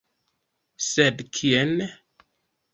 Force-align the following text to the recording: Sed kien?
Sed 0.87 1.23
kien? 1.39 1.77